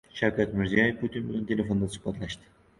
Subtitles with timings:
[0.13, 2.53] Shavkat Mirziyoyev Putin bilan telefonda suhbatlashdi